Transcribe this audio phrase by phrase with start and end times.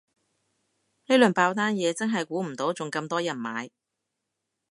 [1.05, 3.69] 呢輪爆單嘢真係估唔到仲咁多人買